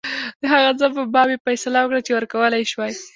[0.41, 2.91] د هغه څه په باب یې فیصله وکړه چې ورکولای یې شوای.